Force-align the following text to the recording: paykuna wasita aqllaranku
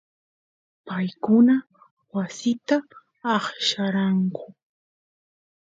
paykuna 0.85 1.55
wasita 2.15 2.75
aqllaranku 3.35 4.45